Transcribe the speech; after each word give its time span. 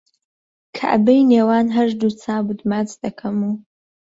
کەعبەی 0.77 1.21
نێوان 1.31 1.67
هەردوو 1.77 2.15
چاوت 2.21 2.59
ماچ 2.69 2.89
دەکەم 3.03 3.37
و 3.47 3.51